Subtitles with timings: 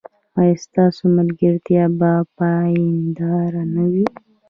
[0.39, 4.05] ایا ستاسو ملګرتیا به پایداره نه وي؟